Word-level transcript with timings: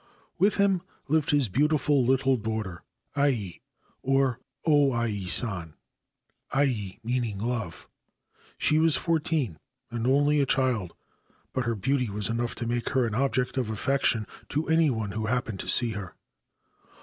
With 0.39 0.55
him 0.55 0.81
lived 1.09 1.29
his 1.29 1.47
autiful 1.49 2.03
little 2.03 2.35
daughter 2.35 2.81
Ai, 3.15 3.59
or 4.01 4.39
O 4.65 4.91
Ai 4.93 5.25
San 5.27 5.75
('Ai' 6.51 6.97
meaning 7.03 7.37
:>ve'). 7.37 7.85
She 8.57 8.79
was 8.79 8.95
fourteen, 8.95 9.59
and 9.91 10.07
only 10.07 10.39
a 10.41 10.47
child; 10.47 10.95
but 11.53 11.65
her 11.65 11.75
auty 11.75 12.09
was 12.09 12.29
enough 12.29 12.55
to 12.55 12.65
make 12.65 12.89
her 12.89 13.05
an 13.05 13.13
object 13.13 13.57
of 13.59 13.69
affection 13.69 14.25
to 14.49 14.63
y 14.67 14.89
one 14.89 15.11
who 15.11 15.27
happened 15.27 15.59
to 15.59 15.67
see 15.67 15.91
her. 15.91 16.15